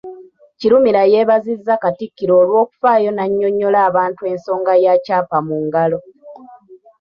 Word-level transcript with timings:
Kirumira 0.59 1.01
yeebazizza 1.11 1.73
Katikkiro 1.83 2.33
olw'okufaayo 2.41 3.09
n’annyonnyola 3.13 3.79
abantu 3.89 4.21
ensonga 4.31 4.73
ya 4.83 4.93
‘Kyapa 5.05 5.37
mu 5.47 5.55
Ngalo’ 5.65 5.99